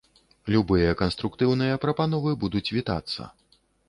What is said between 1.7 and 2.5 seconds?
прапановы